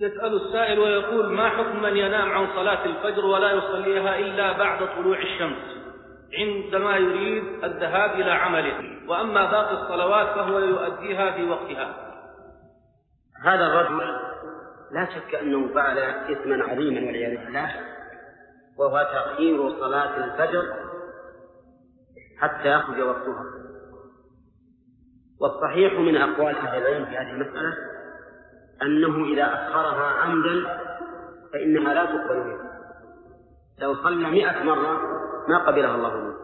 [0.00, 5.18] يسأل السائل ويقول ما حكم من ينام عن صلاة الفجر ولا يصليها إلا بعد طلوع
[5.18, 5.80] الشمس
[6.38, 9.08] عندما يريد الذهاب إلى عمله.
[9.08, 11.94] وأما باقي الصلوات فهو يؤديها في وقتها.
[13.44, 13.98] هذا الرجل
[14.92, 17.70] لا شك أنه فعل إثما عظيما والعياذ بالله
[18.78, 20.62] وهو تأخير صلاة الفجر
[22.40, 23.44] حتى يخرج وقتها.
[25.40, 27.99] والصحيح من أقوال أهل العلم في هذه المسألة
[28.82, 30.80] أنه إذا أخرها عمدا
[31.52, 32.70] فإنها لا تقبل منه.
[33.78, 35.00] لو صلى مئة مرة
[35.48, 36.34] ما قبلها الله منه.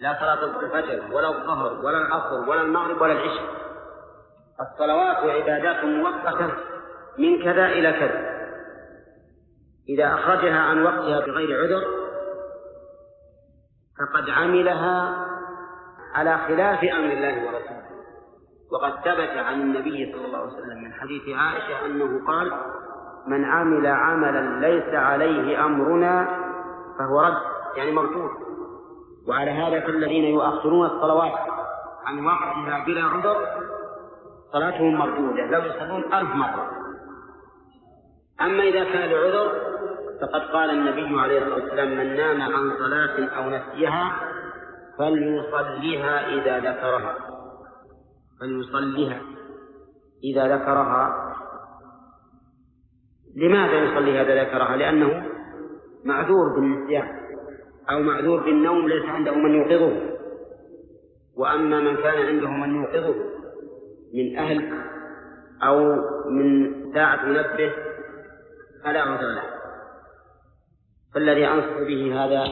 [0.00, 3.56] لا صلاة الفجر ولا الظهر ولا العصر ولا المغرب ولا العشاء.
[4.60, 6.54] الصلوات عبادات مؤقتة
[7.18, 8.36] من كذا إلى كذا.
[9.88, 11.84] إذا أخرجها عن وقتها بغير عذر
[13.98, 15.26] فقد عملها
[16.14, 17.86] على خلاف أمر الله ورسوله.
[18.72, 22.52] وقد ثبت عن النبي صلى الله عليه وسلم من حديث عائشة أنه قال
[23.26, 26.28] من عمل عملا ليس عليه أمرنا
[26.98, 27.56] فهو رد.
[27.76, 28.30] يعني مردود
[29.28, 31.32] وعلى هذا فالذين يؤخرون الصلوات
[32.06, 33.36] عن وقتها بلا عذر
[34.52, 36.70] صلاتهم مردودة لو يصلون ألف مرة.
[38.40, 39.52] أما إذا كان لعذر
[40.20, 44.12] فقد قال النبي عليه الصلاة والسلام من نام عن صلاة أو نسيها
[44.98, 47.35] فليصليها إذا ذكرها.
[48.40, 49.20] فليصليها.
[50.24, 51.36] إذا ذكرها
[53.36, 55.26] لماذا يصلي هذا ذكرها؟ لأنه
[56.04, 57.08] معذور بالنسيان
[57.90, 60.16] أو معذور بالنوم ليس عنده من يوقظه.
[61.36, 63.14] وأما من كان عنده من يوقظه
[64.14, 64.72] من أهل
[65.62, 65.94] أو
[66.30, 67.72] من ساعة منبه
[68.84, 69.56] فلا عذر له.
[71.14, 72.44] فالذي أنصح به هذا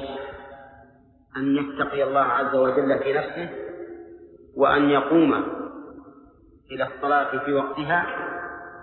[1.36, 3.48] أن يتقي الله عز وجل في نفسه
[4.56, 5.34] وأن يقوم
[6.74, 8.06] إلى الصلاة في وقتها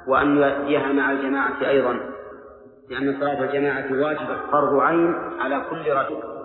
[0.07, 1.99] وأن يؤديها مع الجماعة أيضا
[2.89, 6.40] لأن صلاة الجماعة واجبة فرض عين على كل رجل.